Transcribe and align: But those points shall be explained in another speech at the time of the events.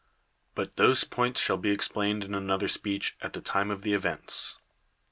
But 0.55 0.77
those 0.77 1.03
points 1.03 1.39
shall 1.39 1.57
be 1.57 1.69
explained 1.69 2.23
in 2.23 2.33
another 2.33 2.67
speech 2.67 3.15
at 3.21 3.33
the 3.33 3.39
time 3.41 3.69
of 3.69 3.83
the 3.83 3.93
events. 3.93 4.57